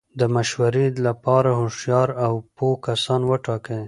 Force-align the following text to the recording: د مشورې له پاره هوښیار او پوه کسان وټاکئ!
د 0.19 0.21
مشورې 0.35 0.85
له 1.05 1.11
پاره 1.23 1.51
هوښیار 1.59 2.09
او 2.25 2.33
پوه 2.57 2.75
کسان 2.85 3.21
وټاکئ! 3.29 3.79